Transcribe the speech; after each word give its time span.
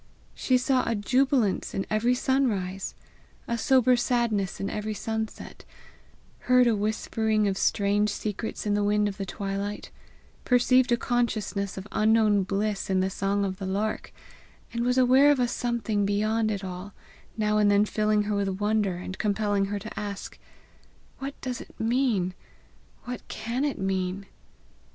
She 0.33 0.57
saw 0.57 0.83
a 0.89 0.95
jubilance 0.95 1.75
in 1.75 1.85
every 1.87 2.15
sunrise, 2.15 2.95
a 3.47 3.55
sober 3.55 3.95
sadness 3.95 4.59
in 4.59 4.67
every 4.67 4.95
sunset; 4.95 5.63
heard 6.39 6.65
a 6.65 6.75
whispering 6.75 7.47
of 7.47 7.55
strange 7.55 8.09
secrets 8.09 8.65
in 8.65 8.73
the 8.73 8.83
wind 8.83 9.07
of 9.07 9.17
the 9.17 9.27
twilight; 9.27 9.91
perceived 10.43 10.91
a 10.91 10.97
consciousness 10.97 11.77
of 11.77 11.87
unknown 11.91 12.41
bliss 12.41 12.89
in 12.89 12.99
the 12.99 13.11
song 13.11 13.45
of 13.45 13.57
the 13.57 13.67
lark; 13.67 14.11
and 14.73 14.83
was 14.83 14.97
aware 14.97 15.29
of 15.29 15.39
a 15.39 15.47
something 15.47 16.03
beyond 16.03 16.49
it 16.49 16.63
all, 16.63 16.93
now 17.37 17.59
and 17.59 17.69
then 17.69 17.85
filling 17.85 18.23
her 18.23 18.35
with 18.35 18.59
wonder, 18.59 18.95
and 18.95 19.19
compelling 19.19 19.65
her 19.65 19.77
to 19.77 19.99
ask, 19.99 20.39
"What 21.19 21.39
does 21.41 21.61
it, 21.61 21.67
what 21.77 23.27
can 23.27 23.63
it 23.63 23.77
mean?" 23.77 24.25